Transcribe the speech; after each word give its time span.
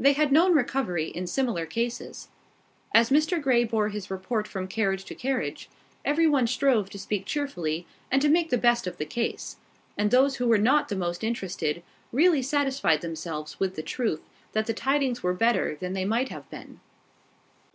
They 0.00 0.14
had 0.14 0.32
known 0.32 0.54
recovery 0.54 1.08
in 1.10 1.26
similar 1.26 1.66
cases. 1.66 2.28
As 2.94 3.10
Mr 3.10 3.38
Grey 3.38 3.64
bore 3.64 3.90
his 3.90 4.10
report 4.10 4.48
from 4.48 4.66
carriage 4.66 5.04
to 5.04 5.14
carriage, 5.14 5.68
every 6.06 6.26
one 6.26 6.46
strove 6.46 6.88
to 6.88 6.98
speak 6.98 7.26
cheerfully, 7.26 7.86
and 8.10 8.22
to 8.22 8.30
make 8.30 8.48
the 8.48 8.56
best 8.56 8.86
of 8.86 8.96
the 8.96 9.04
case; 9.04 9.56
and 9.98 10.10
those 10.10 10.36
who 10.36 10.48
were 10.48 10.56
not 10.56 10.88
the 10.88 10.96
most 10.96 11.22
interested 11.22 11.82
really 12.12 12.40
satisfied 12.40 13.02
themselves 13.02 13.60
with 13.60 13.74
the 13.74 13.82
truth 13.82 14.22
that 14.54 14.64
the 14.64 14.72
tidings 14.72 15.22
were 15.22 15.34
better 15.34 15.76
than 15.78 15.92
they 15.92 16.06
might 16.06 16.30
have 16.30 16.48
been. 16.48 16.80